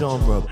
genre. 0.00 0.42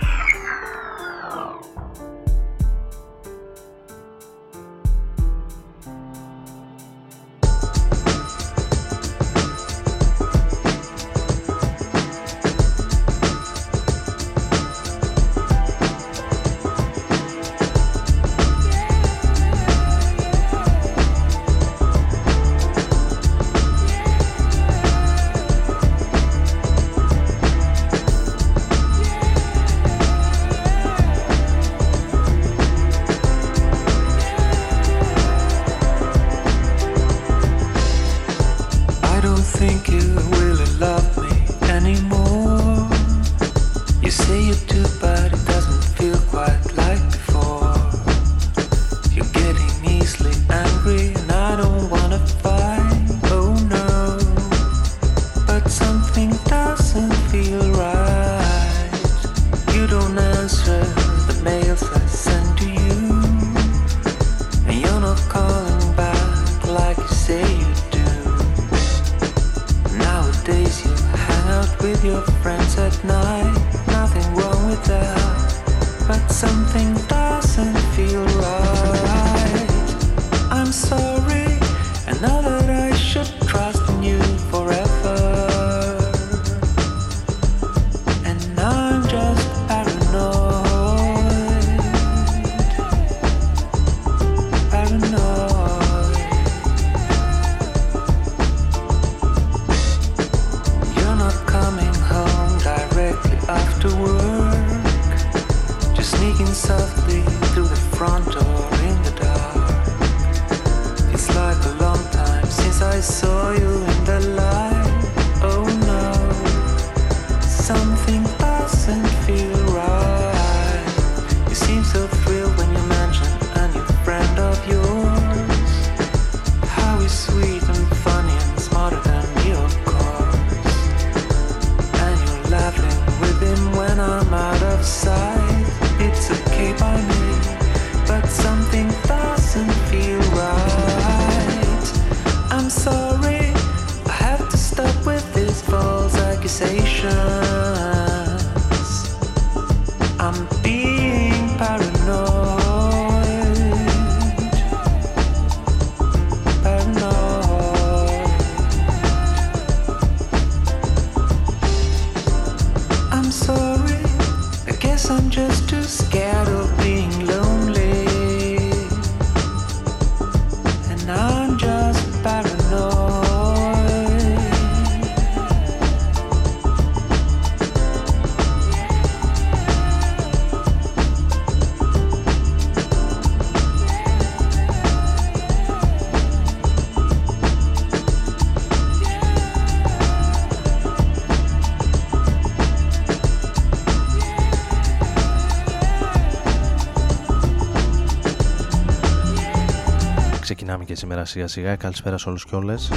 Bon 200.68 200.84
genre. 200.84 200.96
σήμερα 200.96 201.24
σιγά 201.24 201.46
σιγά. 201.46 201.76
Καλησπέρα 201.76 202.18
σε 202.18 202.28
όλους 202.28 202.44
και 202.44 202.54
όλες. 202.54 202.90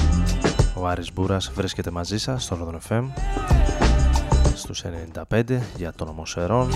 Ο 0.76 0.88
Άρης 0.88 1.14
Μπούρας 1.14 1.52
βρίσκεται 1.56 1.92
μαζί 1.92 2.18
σας 2.18 2.44
στο 2.44 2.58
Rodon 2.59 2.90
FM 2.90 3.04
στους 4.56 4.84
95 5.32 5.62
για 5.78 5.94
τον 5.94 6.08
Ομοσερών. 6.08 6.70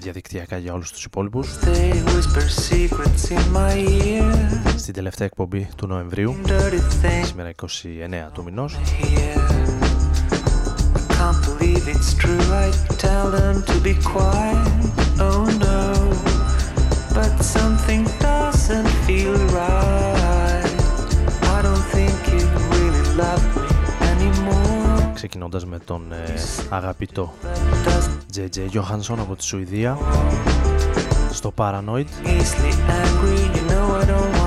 Διαδικτυακά 0.00 0.56
για 0.56 0.72
όλους 0.72 0.92
τους 0.92 1.04
υπόλοιπους. 1.04 1.58
Στην 4.76 4.94
τελευταία 4.94 5.26
εκπομπή 5.26 5.68
του 5.76 5.86
Νοεμβρίου, 5.86 6.36
σήμερα 7.24 7.48
29 7.48 8.30
του 8.32 8.42
μηνός. 8.42 8.78
can't 11.24 11.40
believe 11.46 11.88
it's 11.94 12.10
true. 12.22 12.46
I 12.64 12.66
tell 13.04 13.26
them 13.30 13.62
to 13.70 13.76
be 13.86 13.94
quiet. 14.12 14.66
Oh 15.26 15.44
no. 15.60 15.63
But 17.14 17.32
something 17.56 18.02
doesn't 18.18 18.88
feel 19.06 19.34
right. 19.60 20.74
I 21.56 21.58
don't 21.66 21.84
think 21.94 22.14
you 22.34 22.42
really 22.74 23.04
love 23.22 23.42
me 23.56 23.68
anymore. 24.12 25.12
Ξεκινώντας 25.14 25.66
με 25.66 25.78
τον 25.78 26.12
ε, 26.12 26.34
αγαπητό 26.68 27.34
JJ 28.36 28.58
Johansson 28.72 29.18
από 29.18 29.36
τη 29.36 29.44
Σουηδία 29.44 29.98
στο 31.32 31.52
Paranoid. 31.56 32.06
Angry, 33.00 33.40
you 33.56 33.62
know 33.70 33.86
I 34.00 34.04
don't 34.10 34.30
wanna 34.36 34.43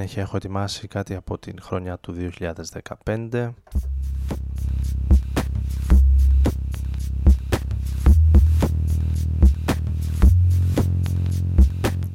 συνέχεια 0.00 0.22
έχω 0.22 0.36
ετοιμάσει 0.36 0.86
κάτι 0.86 1.14
από 1.14 1.38
την 1.38 1.58
χρονιά 1.62 1.98
του 1.98 2.30
2015. 3.04 3.50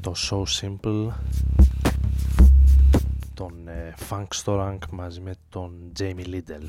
Το 0.01 0.13
So 0.29 0.43
Simple 0.61 1.07
τον 3.33 3.67
ε, 3.67 3.93
Funk 4.09 4.27
Storank 4.43 4.77
μαζί 4.91 5.19
με 5.19 5.35
τον 5.49 5.71
Jamie 5.99 6.25
Liddell. 6.25 6.67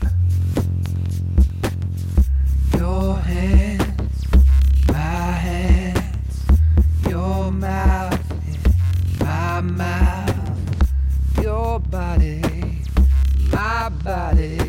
Your 2.72 3.16
hand. 3.28 3.84
body 14.05 14.63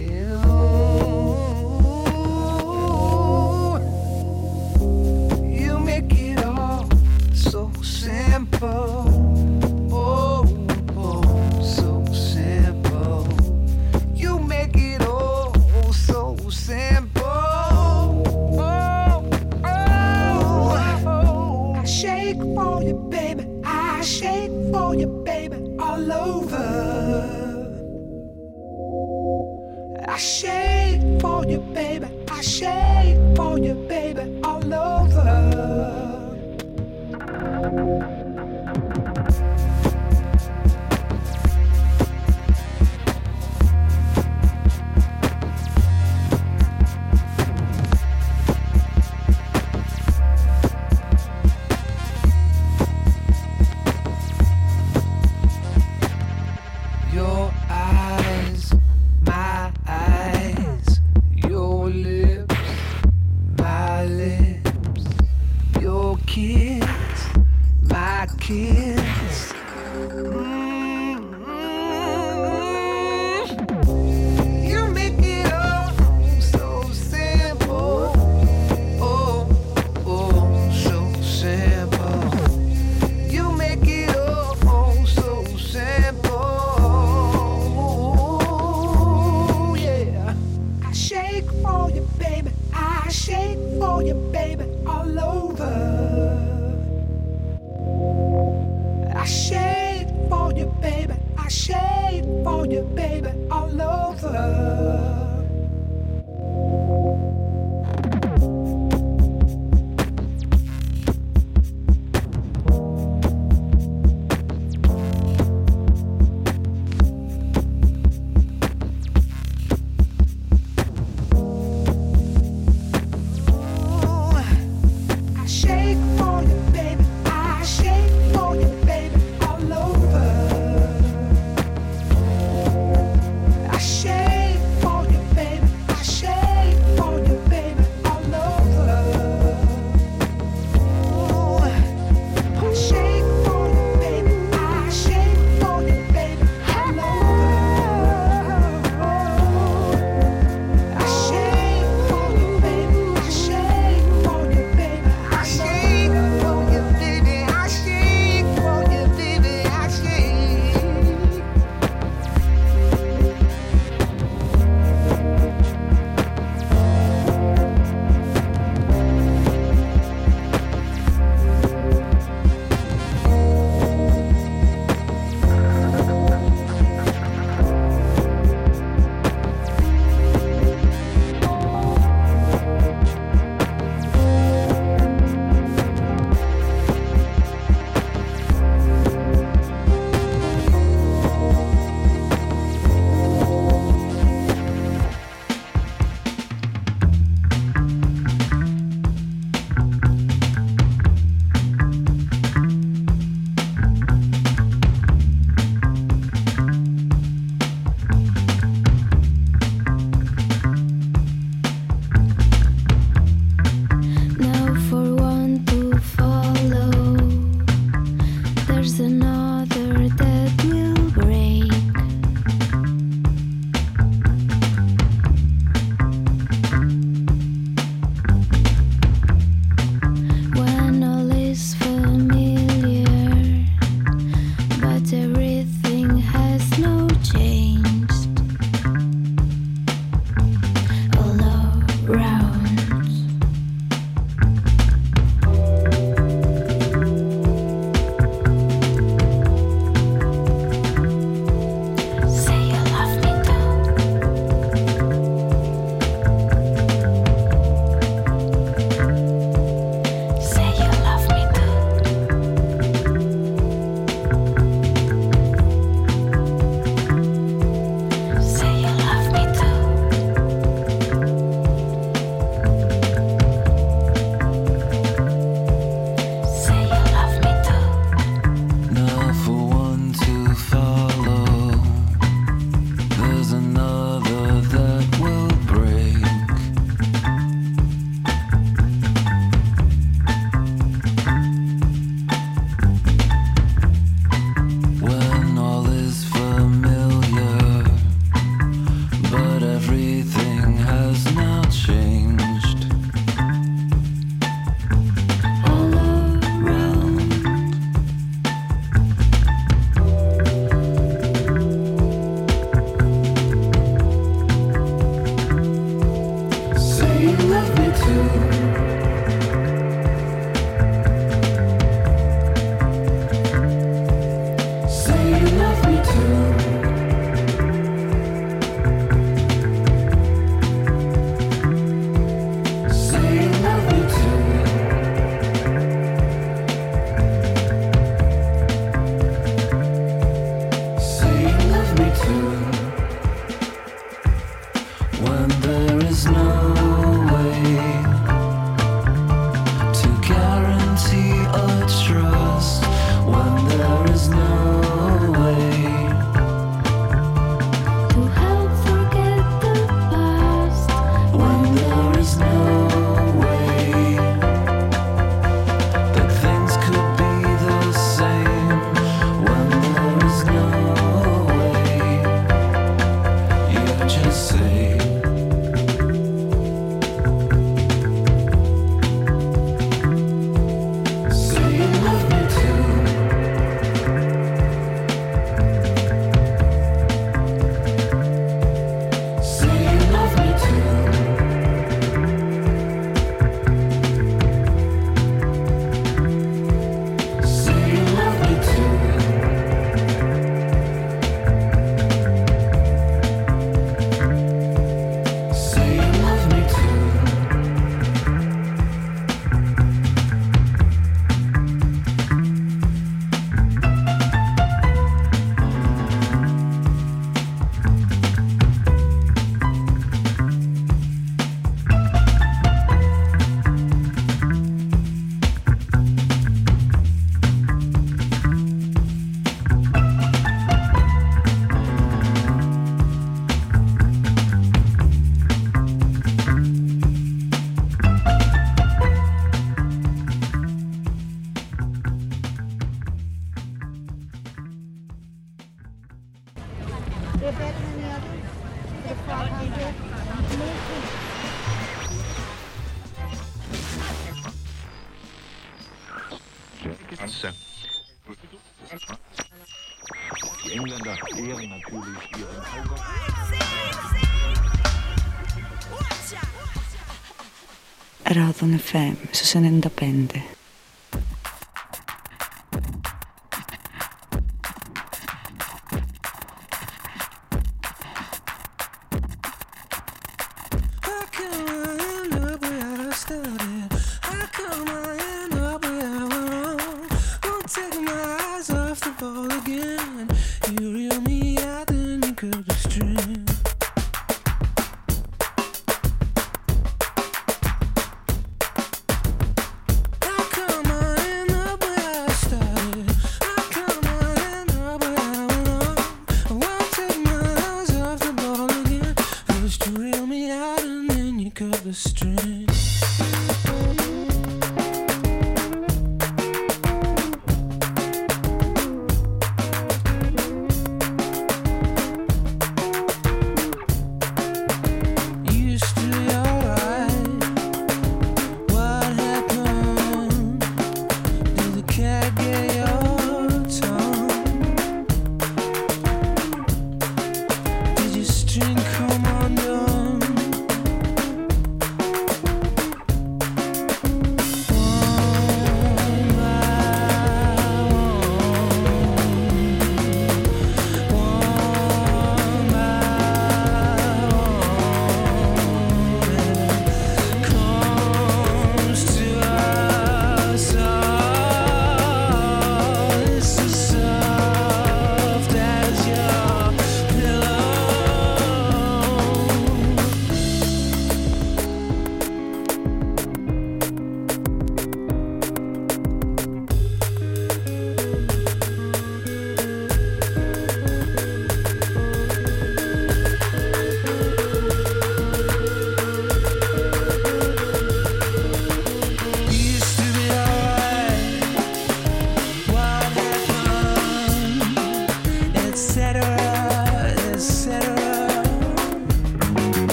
Συνεχίζει 469.44 469.89
να. 469.89 470.55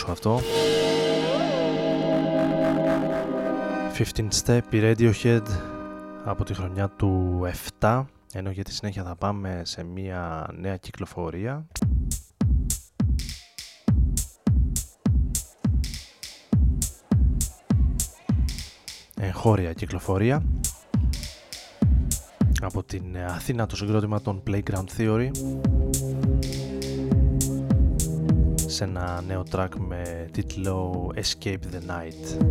Ακούσω 0.00 0.12
αυτό. 0.12 0.40
15 3.94 4.28
Step 4.44 4.60
η 4.70 4.80
Radiohead 4.82 5.42
από 6.24 6.44
τη 6.44 6.54
χρονιά 6.54 6.88
του 6.88 7.40
7 7.80 8.04
ενώ 8.32 8.50
για 8.50 8.64
τη 8.64 8.72
συνέχεια 8.72 9.04
θα 9.04 9.16
πάμε 9.16 9.62
σε 9.64 9.82
μια 9.82 10.50
νέα 10.58 10.76
κυκλοφορία 10.76 11.66
εγχώρια 19.20 19.72
κυκλοφορία 19.72 20.42
από 22.60 22.82
την 22.82 23.18
Αθήνα 23.18 23.66
το 23.66 23.76
συγκρότημα 23.76 24.20
των 24.20 24.42
Playground 24.46 24.86
Theory 24.98 25.30
σε 28.77 28.83
ένα 28.83 29.23
νέο 29.27 29.43
track 29.51 29.69
με 29.77 30.27
τίτλο 30.31 31.11
Escape 31.15 31.59
the 31.71 31.89
Night. 31.89 32.43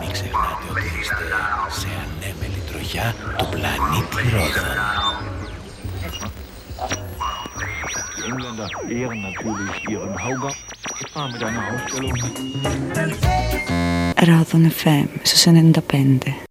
Μην 0.00 0.12
ξεχνάτε 0.12 0.66
ότι 0.70 0.80
η 1.00 1.04
Σανταό 1.04 1.66
σε 1.80 1.88
ανέμελη 2.02 2.62
τροχιά 2.70 3.14
του 3.38 3.48
πλανήτη 3.50 4.22
Ρόζα. 4.34 4.66
Οι 8.88 9.02
Έλληνε 9.02 9.34
εταιρείες- 9.34 9.78
95. 15.42 16.49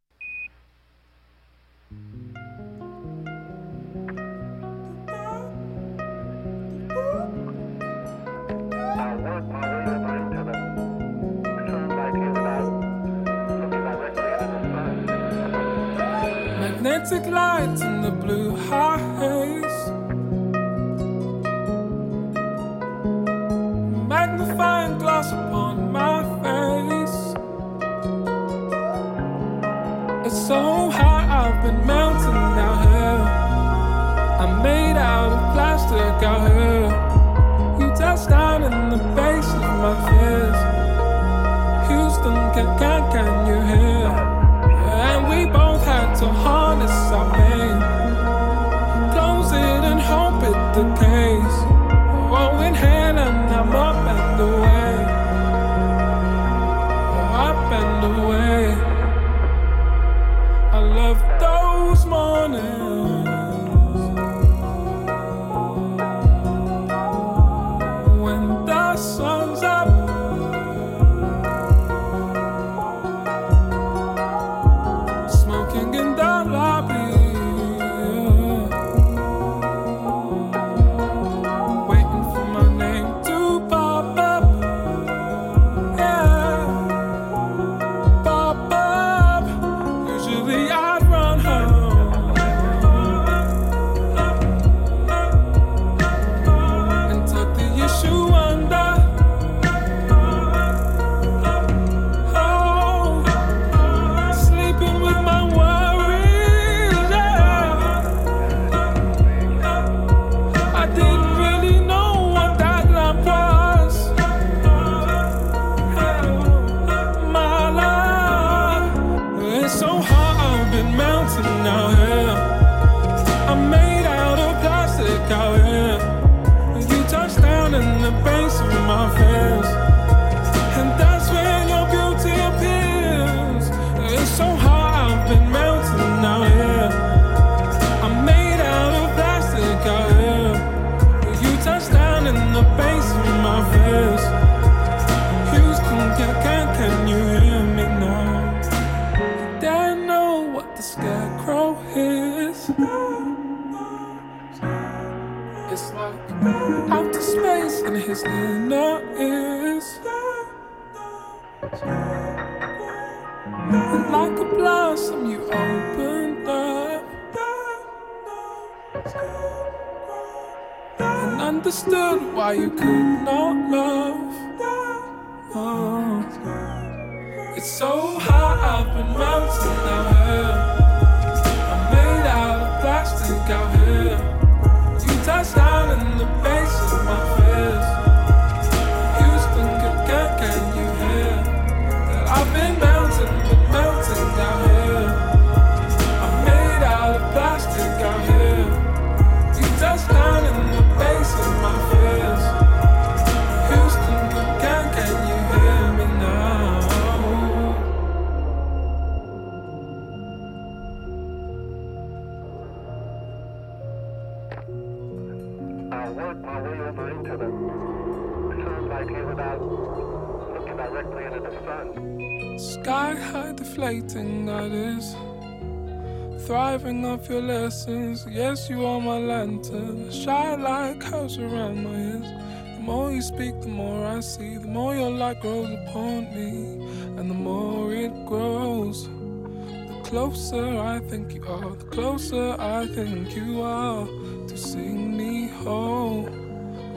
Your 227.29 227.41
lessons. 227.41 228.25
Yes, 228.29 228.69
you 228.69 228.85
are 228.85 228.99
my 228.99 229.19
lantern. 229.19 230.11
Shy 230.11 230.55
like 230.55 231.03
house 231.03 231.37
around 231.37 231.83
my 231.83 231.95
ears. 231.95 232.27
The 232.75 232.81
more 232.81 233.11
you 233.11 233.21
speak, 233.21 233.61
the 233.61 233.67
more 233.67 234.05
I 234.05 234.19
see. 234.21 234.57
The 234.57 234.67
more 234.67 234.95
your 234.95 235.11
light 235.11 235.39
grows 235.41 235.69
upon 235.69 236.23
me, 236.33 236.73
and 237.17 237.29
the 237.29 237.35
more 237.35 237.93
it 237.93 238.13
grows. 238.25 239.07
The 239.07 240.01
closer 240.03 240.65
I 240.79 240.99
think 240.99 241.35
you 241.35 241.43
are, 241.45 241.75
the 241.75 241.85
closer 241.85 242.55
I 242.59 242.87
think 242.87 243.35
you 243.35 243.61
are 243.61 244.07
to 244.47 244.57
sing 244.57 245.15
me 245.15 245.49
home. 245.49 246.25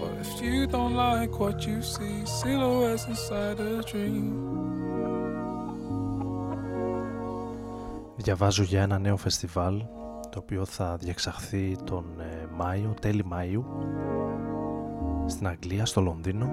Or 0.00 0.10
if 0.20 0.40
you 0.40 0.66
don't 0.66 0.94
like 0.94 1.38
what 1.38 1.66
you 1.66 1.82
see. 1.82 2.24
Silhouettes 2.24 3.06
inside 3.06 3.60
a 3.60 3.82
dream. 3.82 4.51
Διαβάζω 8.22 8.62
για 8.62 8.82
ένα 8.82 8.98
νέο 8.98 9.16
φεστιβάλ 9.16 9.82
το 10.30 10.38
οποίο 10.38 10.64
θα 10.64 10.96
διεξαχθεί 10.96 11.76
τον 11.84 12.04
ε, 12.20 12.46
Μάιο, 12.56 12.94
τέλη 13.00 13.24
Μάιου 13.24 13.64
στην 15.26 15.46
Αγγλία, 15.46 15.86
στο 15.86 16.00
Λονδίνο 16.00 16.52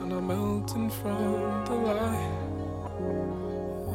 And 0.00 0.12
I'm 0.12 0.26
melting 0.26 0.90
from 1.00 1.64
the 1.68 1.76
light. 1.88 2.52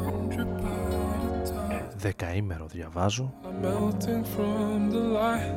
One 0.05 0.29
drip 0.29 0.61
at 0.75 1.21
a 1.25 1.51
time. 1.51 1.95
δεκαήμερο 1.95 2.65
διαβάζω 2.65 3.33
I'm 3.43 3.65
melting 3.65 4.23
from 4.35 4.91
the 4.91 5.03
light. 5.17 5.55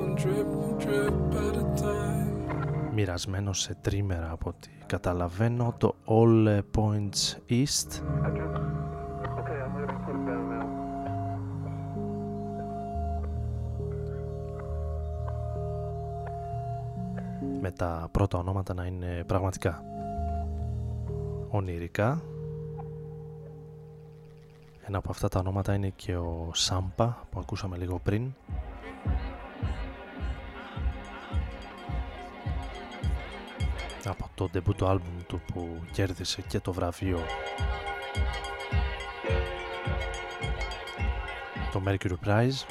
One 0.00 0.14
drip, 0.14 0.46
one 0.46 0.78
drip 0.84 1.34
at 1.46 1.56
a 1.56 1.82
time. 1.82 2.29
Μοιρασμένο 3.00 3.52
σε 3.52 3.76
τρίμερα 3.80 4.30
από 4.30 4.48
ό,τι 4.48 4.68
καταλαβαίνω 4.86 5.74
το 5.78 5.94
All 6.06 6.60
Points 6.74 7.36
East. 7.48 8.02
Με 17.60 17.70
τα 17.70 18.08
πρώτα 18.12 18.38
ονόματα 18.38 18.74
να 18.74 18.86
είναι 18.86 19.24
πραγματικά 19.26 19.82
ονειρικά. 21.48 22.22
Ένα 24.86 24.98
από 24.98 25.10
αυτά 25.10 25.28
τα 25.28 25.38
ονόματα 25.38 25.74
είναι 25.74 25.88
και 25.88 26.16
ο 26.16 26.50
Σάμπα 26.52 27.06
που 27.30 27.40
ακούσαμε 27.40 27.76
λίγο 27.76 27.98
πριν 27.98 28.32
το 34.40 34.48
debut 34.54 34.74
του 34.76 34.86
άλμπουμ 34.86 35.14
του 35.26 35.40
που 35.52 35.80
κέρδισε 35.92 36.42
και 36.48 36.60
το 36.60 36.72
βραβείο. 36.72 37.18
Το 41.72 41.82
Mercury 41.86 42.26
Prize. 42.26 42.64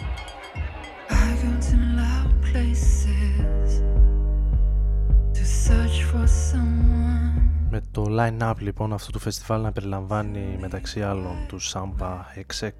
Με 7.70 7.82
το 7.91 8.05
line-up 8.09 8.53
λοιπόν 8.59 8.93
αυτού 8.93 9.11
του 9.11 9.20
φεστιβάλ 9.20 9.61
να 9.61 9.72
περιλαμβάνει 9.72 10.57
μεταξύ 10.59 11.01
άλλων 11.01 11.36
του 11.47 11.61
Samba 11.61 12.17
XX 12.36 12.72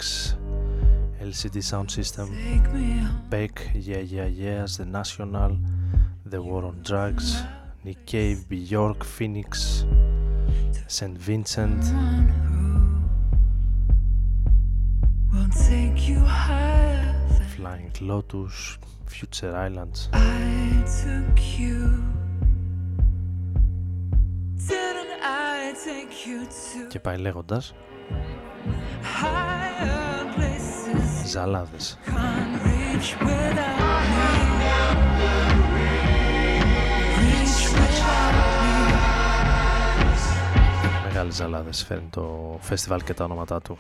LCD 1.22 1.62
Sound 1.70 1.86
System 1.96 2.28
Beck, 3.30 3.56
Yeah 3.88 4.04
Yeah 4.14 4.30
Yeah 4.42 4.66
The 4.78 5.02
National, 5.02 5.52
The 6.32 6.40
War 6.42 6.64
on 6.64 6.92
Drugs 6.92 7.59
Nick 7.86 8.06
Cave, 8.06 8.48
Bjork, 8.50 9.04
Phoenix 9.06 9.86
St. 10.88 11.18
Vincent 11.18 11.82
One 11.86 12.28
who 15.32 15.38
will 15.38 15.50
take 15.50 16.10
you 16.10 16.20
higher 16.20 17.16
than 17.30 17.48
Flying 17.56 17.92
Lotus, 18.02 18.78
Future 19.06 19.56
Islands 19.56 20.10
I 20.12 20.84
took 21.02 21.60
you. 21.60 22.04
Didn't 24.68 25.14
I 25.24 25.74
take 25.86 26.28
you 26.28 26.46
to 26.46 26.88
και 26.90 27.00
πάει 27.00 27.18
λέγοντας 27.18 27.74
higher 29.22 30.36
places? 30.36 31.28
Ζαλάδες 31.28 31.98
Μεγάλες 41.20 41.40
ζαλάδες 41.40 41.84
φέρνει 41.84 42.08
το 42.10 42.58
φεστιβάλ 42.62 43.04
και 43.04 43.14
τα 43.14 43.24
ονόματά 43.24 43.62
του 43.62 43.78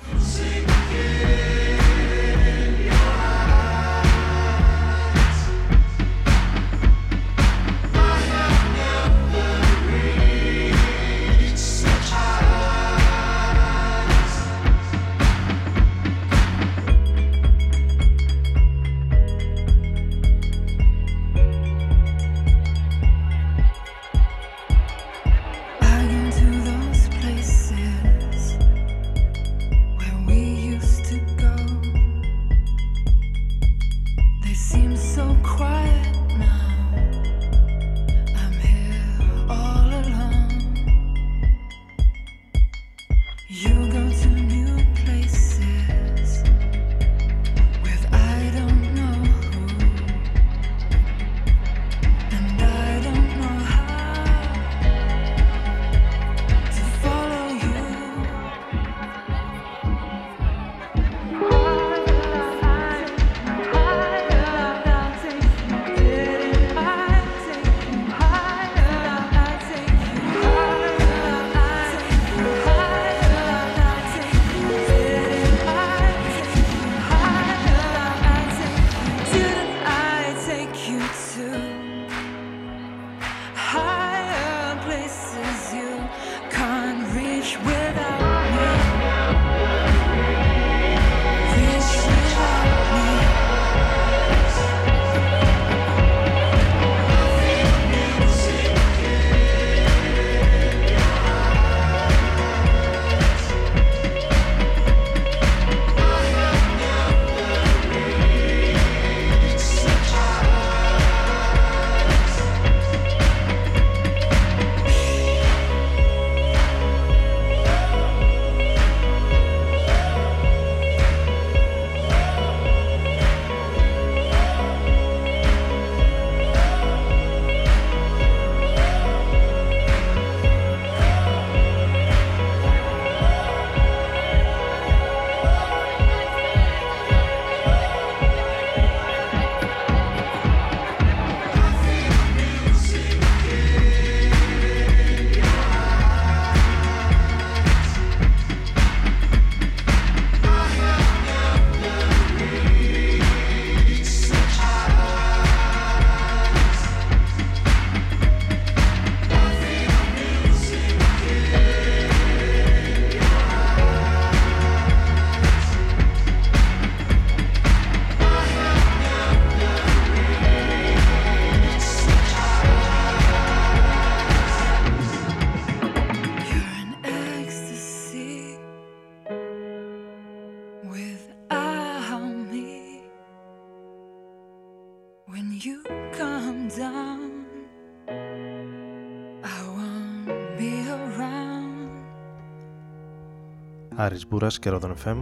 Άρης 194.10 194.28
Μπούρας 194.28 194.60
και 194.60 194.70
Ρόδον 194.70 194.95
FM. 195.05 195.18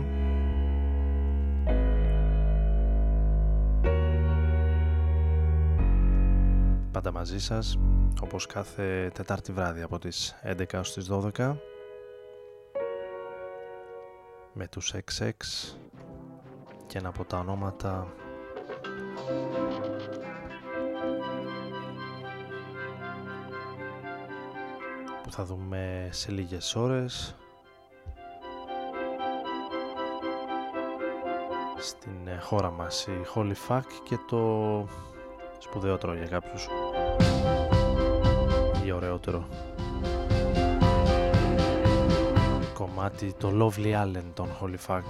Πάντα 6.92 7.12
μαζί 7.12 7.40
σας, 7.40 7.78
όπως 8.22 8.46
κάθε 8.46 9.12
Τετάρτη 9.14 9.52
βράδυ 9.52 9.82
από 9.82 10.00
τις 10.00 10.36
11 10.44 10.80
ως 10.80 10.94
τις 10.94 11.06
12 11.06 11.58
με 14.54 14.68
τους 14.68 14.94
XX 14.94 15.32
και 16.88 16.98
ένα 16.98 17.08
από 17.08 17.26
τα 17.26 17.40
ονόματα. 17.40 18.14
Που 25.24 25.32
θα 25.32 25.46
δούμε 25.46 26.08
σε 26.12 26.32
λίγες 26.32 26.76
ώρες 26.76 27.36
στην 31.78 32.28
ε, 32.28 32.40
χώρα 32.42 32.72
μας 32.72 33.08
η 33.08 33.26
Holy 33.36 33.54
Fuck 33.68 33.84
και 34.04 34.18
το 34.28 34.88
σπουδαιότερο 35.58 36.14
για 36.14 36.28
κάποιους. 36.28 36.68
Ή 38.86 38.92
ωραιότερο. 38.92 39.48
Κομμάτι 42.74 43.34
το 43.34 43.52
Lovely 43.60 44.04
Allen 44.04 44.26
των 44.34 44.50
Holy 44.62 44.78
Fuck 44.88 45.04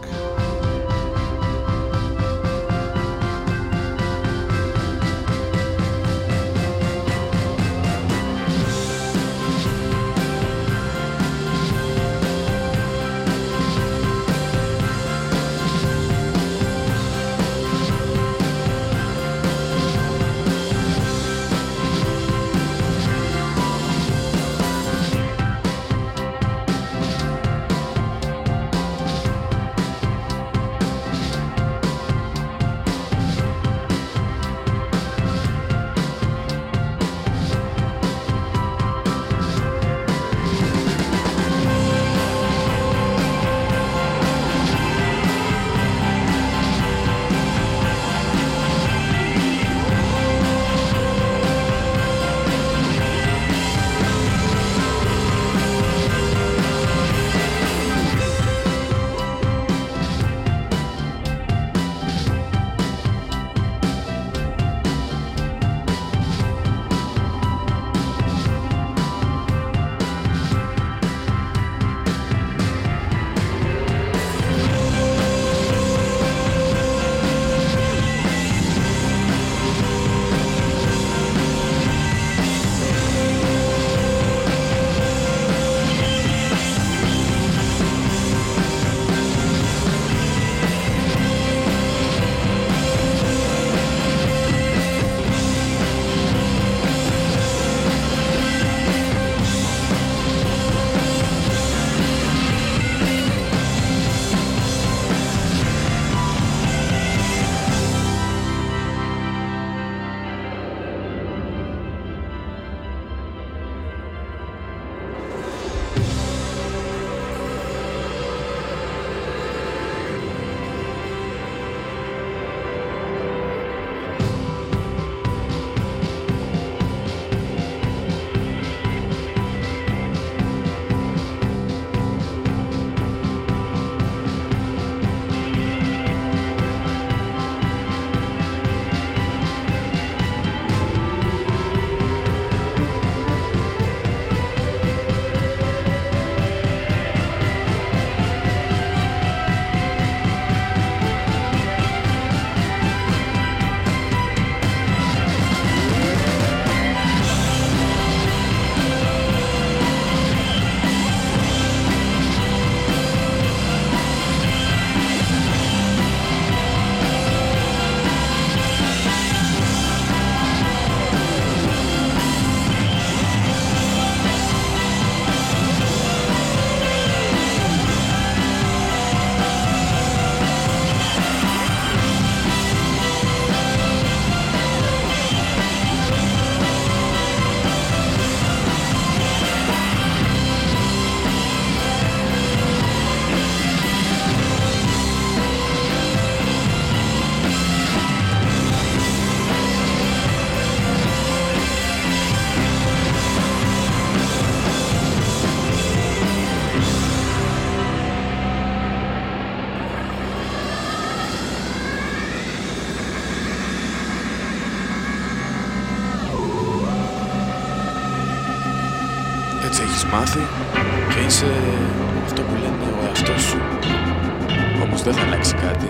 Δεν 225.08 225.16
θα 225.16 225.26
αλλάξει 225.26 225.54
κάτι. 225.54 225.86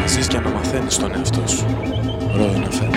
Μεσύ 0.00 0.20
για 0.30 0.40
να 0.40 0.50
μαθαίνε 0.50 0.90
στον 0.90 1.12
εαυτό 1.14 1.46
σου. 1.46 1.66
Πρώτα 2.32 2.58
να. 2.58 2.90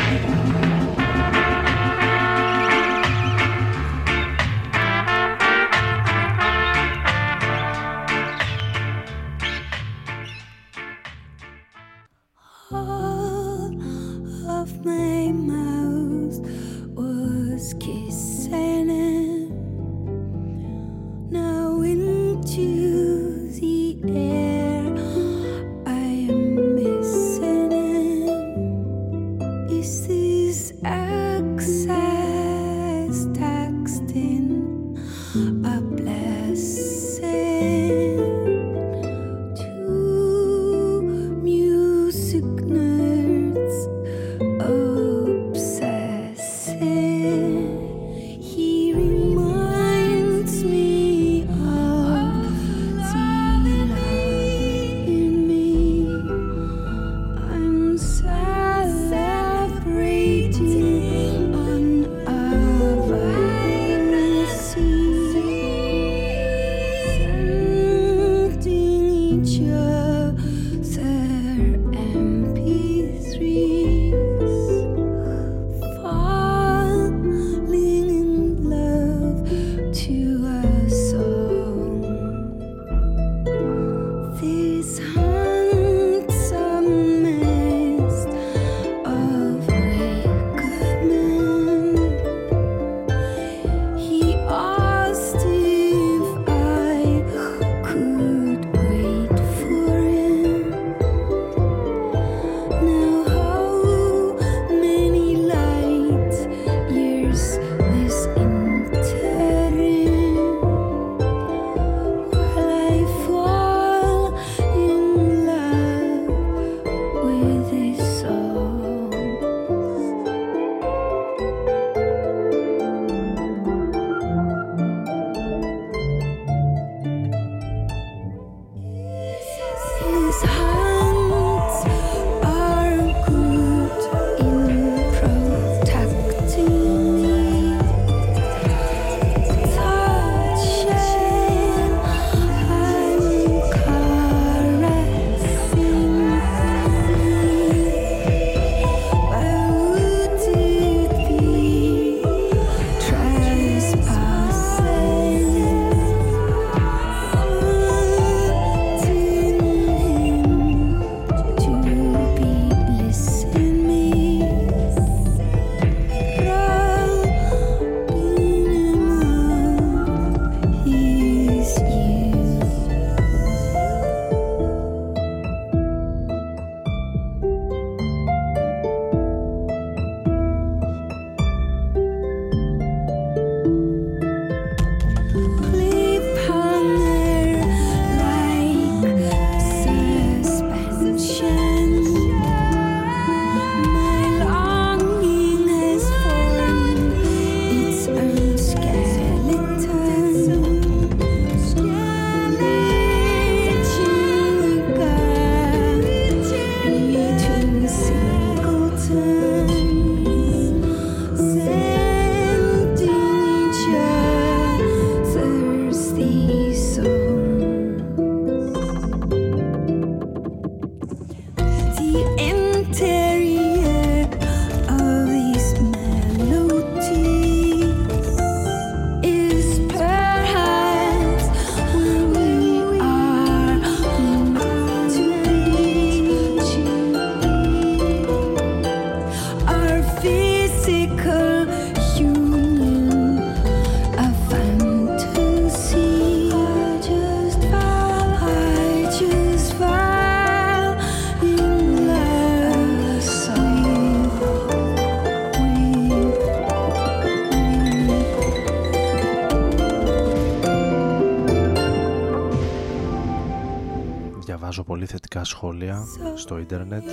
Σχόλια 265.46 266.04
στο 266.36 266.58
ίντερνετ. 266.58 267.04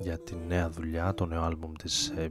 Για 0.00 0.18
τη 0.18 0.34
νέα 0.48 0.70
δουλειά, 0.70 1.14
το 1.14 1.26
νέο 1.26 1.42
άλμπουμ 1.42 1.72
της 1.72 2.12
ε, 2.16 2.28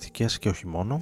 δισκοκριτικές 0.00 0.38
και 0.38 0.48
όχι 0.48 0.66
μόνο. 0.66 1.00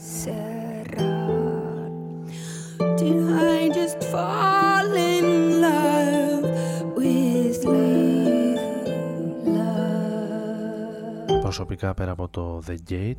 Προσωπικά 11.41 11.95
πέρα 11.95 12.11
από 12.11 12.29
το 12.29 12.63
The 12.67 12.77
Gate 12.91 13.15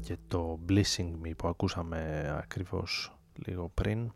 και 0.00 0.16
το 0.28 0.58
Blessing 0.68 1.26
Me 1.26 1.32
που 1.36 1.48
ακούσαμε 1.48 2.30
ακριβώς 2.42 3.12
λίγο 3.34 3.70
πριν 3.74 4.12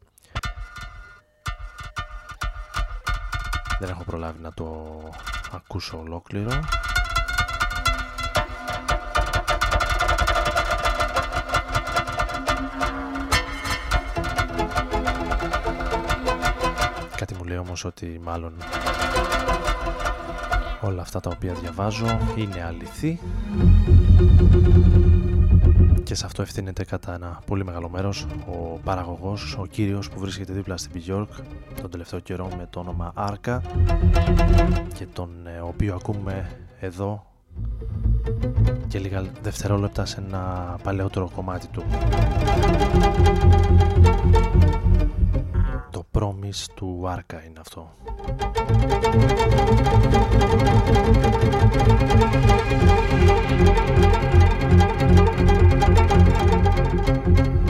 δεν 3.81 3.89
έχω 3.89 4.05
προλάβει 4.05 4.43
να 4.43 4.53
το 4.53 4.99
ακούσω 5.53 5.99
ολόκληρο 5.99 6.51
λέει 17.49 17.59
όμως 17.59 17.85
ότι 17.85 18.21
μάλλον 18.23 18.53
όλα 20.81 21.03
αυτά 21.03 21.21
τα 21.21 21.31
οποία 21.35 21.53
διαβάζω 21.53 22.19
είναι 22.37 22.65
αληθή 22.67 23.21
και 26.03 26.15
σε 26.15 26.27
αυτό 26.27 26.43
ευθύνεται 26.43 26.85
κατά 26.85 27.15
ένα 27.15 27.41
πολύ 27.47 27.65
μεγάλο 27.65 27.89
μέρος 27.89 28.27
ο 28.47 28.79
παραγωγός, 28.85 29.57
ο 29.59 29.67
κύριος 29.67 30.11
που 30.11 30.21
βρίσκεται 30.21 30.53
δίπλα 30.53 30.77
στην 30.77 31.03
Bjork 31.07 31.43
τον 31.81 31.91
τελευταίο 31.91 32.21
καιρό 32.21 32.49
με 32.57 32.67
το 32.71 32.81
όνομα 32.81 33.13
Άρκα 33.15 33.63
και 34.95 35.07
τον 35.13 35.31
ε, 35.47 35.61
οποίο 35.61 35.95
ακούμε 35.95 36.51
εδώ 36.81 37.27
και 38.89 38.99
λίγα 38.99 39.25
δευτερόλεπτα 39.43 40.05
σε 40.05 40.21
ένα 40.27 40.77
παλαιότερο 40.83 41.31
κομμάτι 41.35 41.67
του. 41.67 41.83
Promise 46.19 46.67
του 46.75 47.09
Άρκα 47.09 47.43
είναι 47.45 47.61
αυτό. 47.61 47.95
Μουσική 57.29 57.68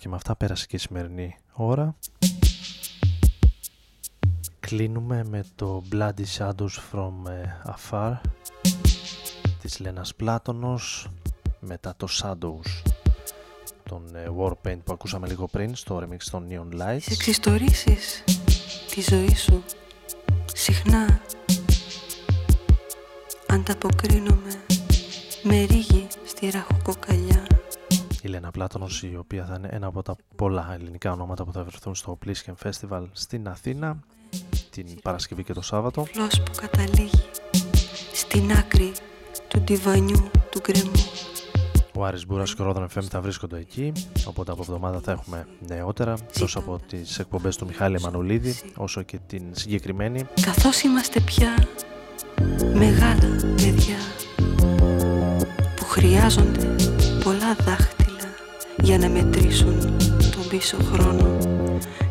και 0.00 0.08
με 0.08 0.16
αυτά 0.16 0.36
πέρασε 0.36 0.66
και 0.66 0.76
η 0.76 0.78
σημερινή 0.78 1.36
ώρα. 1.52 1.96
Κλείνουμε 4.60 5.24
με 5.24 5.44
το 5.54 5.82
Bloody 5.92 6.24
Shadows 6.38 6.74
from 6.92 7.30
ε, 7.30 7.72
Afar 7.74 8.20
της 9.60 9.78
Λένας 9.78 10.14
Πλάτωνος 10.14 11.08
μετά 11.60 11.94
το 11.96 12.06
Shadows 12.22 12.92
τον 13.82 14.14
ε, 14.14 14.28
Warpaint 14.38 14.78
που 14.84 14.92
ακούσαμε 14.92 15.26
λίγο 15.26 15.46
πριν 15.46 15.74
στο 15.74 16.02
remix 16.02 16.22
των 16.30 16.46
Neon 16.50 16.80
Lights. 16.80 17.00
Σε 17.00 17.12
εξιστορήσεις 17.12 18.24
της 18.90 19.06
ζωής 19.08 19.42
σου 19.42 19.64
συχνά 20.54 21.20
ανταποκρίνομαι 23.46 24.64
με 25.42 25.64
ρίγη 25.64 26.06
στη 26.24 26.50
ραχοκοκαλιά 26.50 27.49
η 28.26 28.28
Λένα 28.28 28.50
Πλάτωνος 28.50 29.02
η 29.02 29.16
οποία 29.16 29.44
θα 29.44 29.54
είναι 29.58 29.68
ένα 29.70 29.86
από 29.86 30.02
τα 30.02 30.16
πολλά 30.36 30.70
ελληνικά 30.74 31.12
ονόματα 31.12 31.44
που 31.44 31.52
θα 31.52 31.64
βρεθούν 31.64 31.94
στο 31.94 32.18
Plisken 32.26 32.68
Festival 32.68 33.02
στην 33.12 33.48
Αθήνα 33.48 33.98
την 34.70 34.86
Παρασκευή 35.02 35.44
και 35.44 35.52
το 35.52 35.62
Σάββατο. 35.62 36.04
Φλός 36.04 36.40
που 36.40 36.52
καταλήγει 36.60 37.22
στην 38.12 38.52
άκρη 38.52 38.92
του 39.48 39.60
τιβανιού 39.60 40.30
του 40.50 40.60
γκρεμού. 40.62 40.92
Ο 41.96 42.04
Άρης 42.04 42.26
Μπούρας 42.26 42.54
και 42.54 42.62
ο 42.62 42.64
Ρόδον 42.64 42.88
FM 42.94 43.02
θα 43.02 43.20
βρίσκονται 43.20 43.58
εκεί 43.58 43.92
οπότε 44.26 44.52
από 44.52 44.62
εβδομάδα 44.62 45.00
θα 45.00 45.12
έχουμε 45.12 45.46
νεότερα 45.68 46.16
τόσο 46.38 46.58
από 46.58 46.80
τις 46.88 47.18
εκπομπές 47.18 47.56
του 47.56 47.66
Μιχάλη 47.66 47.96
Εμμανουλίδη 47.96 48.54
όσο 48.76 49.02
και 49.02 49.18
την 49.26 49.42
συγκεκριμένη. 49.50 50.26
Καθώς 50.40 50.82
είμαστε 50.82 51.20
πια 51.20 51.68
μεγάλα 52.74 53.36
παιδιά 53.56 53.96
που 55.76 55.84
χρειάζονται 55.84 56.76
πολλά 57.24 57.54
δάχτυλα 57.54 57.99
για 58.82 58.98
να 58.98 59.08
μετρήσουν 59.08 59.80
τον 60.30 60.48
πίσω 60.48 60.76
χρόνο 60.92 61.38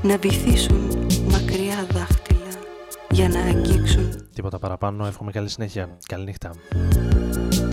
να 0.01 0.17
βυθίσουν 0.17 1.07
μακριά 1.31 1.87
δάχτυλα 1.91 2.49
για 3.09 3.29
να 3.29 3.39
αγγίξουν 3.39 4.19
Τίποτα 4.39 4.59
παραπάνω, 4.59 5.05
εύχομαι 5.05 5.31
καλή 5.31 5.49
συνέχεια. 5.49 5.97
Καλή 6.07 6.23
νύχτα. 6.23 6.51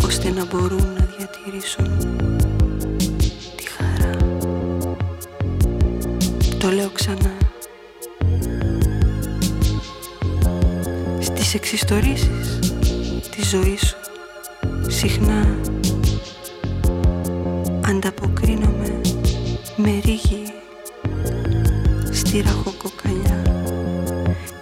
Ώστε 0.04 0.30
να 0.30 0.44
μπορούν 0.44 0.86
να 0.98 1.08
διατηρήσουν 1.16 1.98
τη 3.56 3.64
χαρά. 3.68 4.16
Το 6.58 6.70
λέω 6.70 6.88
ξανά. 6.88 7.36
Στις 11.20 11.54
εξιστορήσεις 11.54 12.58
της 13.30 13.48
ζωής 13.48 13.80
σου 13.80 13.96
συχνά 14.90 15.60
ανταποκρίνομαι 17.88 19.00
με 19.76 20.00
ρίγη 20.04 20.42
στη 22.10 22.40
ραχοκοκαλιά. 22.40 23.42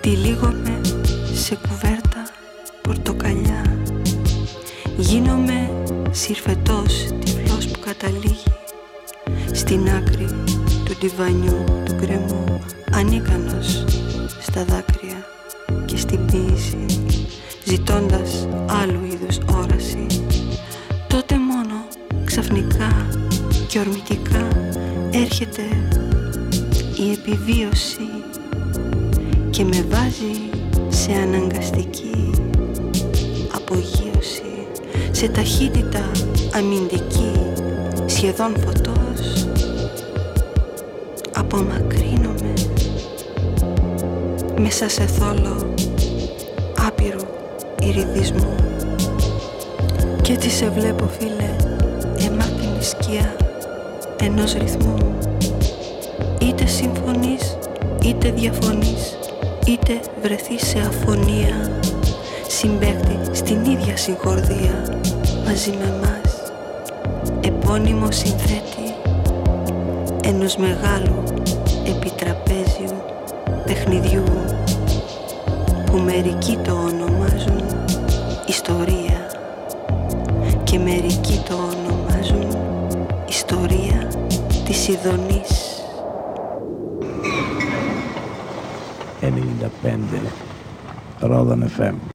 Τυλίγομαι 0.01 0.81
σε 1.35 1.59
κουβέρτα 1.69 2.29
πορτοκαλιά. 2.81 3.79
Γίνομαι 4.97 5.83
συρφετός 6.11 7.09
τυφλός 7.25 7.67
που 7.67 7.79
καταλήγει 7.81 8.53
στην 9.53 9.89
άκρη 9.89 10.27
του 10.85 10.95
τιβανιού 11.01 11.65
του 11.85 11.95
γκρεμού. 11.95 12.61
Ανίκανος 12.93 13.85
στα 14.41 14.65
δάκρυα 14.65 15.27
και 15.85 15.97
στην 15.97 16.27
ποίηση 16.27 16.87
ζητώντας 17.65 18.49
και 23.75 23.81
ορμητικά 23.81 24.49
έρχεται 25.11 25.63
η 26.97 27.11
επιβίωση 27.11 28.09
και 29.51 29.65
με 29.65 29.85
βάζει 29.89 30.51
σε 30.89 31.13
αναγκαστική 31.13 32.31
απογείωση 33.55 34.67
σε 35.11 35.29
ταχύτητα 35.29 36.11
αμυντική 36.55 37.33
σχεδόν 38.07 38.55
φωτός. 38.65 39.47
Απομακρύνομαι 41.35 42.53
μέσα 44.61 44.89
σε 44.89 45.07
θόλο 45.07 45.75
άπειρου 46.87 47.27
ηριδισμού 47.81 48.55
και 50.23 50.33
έτσι 50.33 50.51
σε 50.51 50.71
βλέπω 50.71 51.09
φίλε 51.19 51.57
εμάτινη 52.27 52.83
σκιά 52.83 53.44
ενός 54.25 54.53
ρυθμού. 54.53 54.95
Είτε 56.41 56.67
συμφωνείς 56.67 57.57
είτε 58.03 58.31
διαφωνείς 58.31 59.19
είτε 59.67 60.01
βρεθείς 60.23 60.67
σε 60.67 60.79
αφωνία. 60.79 61.81
Συμπέχτη 62.49 63.19
στην 63.33 63.65
ίδια 63.65 63.97
συγχορδία 63.97 65.01
μαζί 65.47 65.71
με 65.71 65.99
μας 66.01 66.53
επώνυμο 67.41 68.11
συνθέτη 68.11 68.95
ενός 70.25 70.57
μεγάλου 70.57 71.23
επιτραπέζιου 71.87 73.03
παιχνιδιού 73.65 74.25
που 75.87 75.97
μερικοί 75.99 76.59
το 76.65 76.73
ονομάζουν 76.73 77.63
ιστορία 78.47 79.31
και 80.65 80.79
μερικοί 80.79 81.43
το 81.49 81.55
ονομάζουν 81.55 81.84
της 84.87 84.95
Ιδονής 84.95 85.83
95 89.21 89.29
Ρόδον 91.21 91.71
FM 91.79 92.14